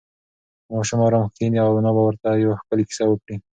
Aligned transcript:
که 0.65 0.69
ماشوم 0.75 0.99
ارام 1.05 1.25
کښېني، 1.35 1.59
انا 1.77 1.91
به 1.95 2.01
ورته 2.05 2.27
یوه 2.43 2.57
ښکلې 2.61 2.83
کیسه 2.89 3.03
وکړي. 3.07 3.35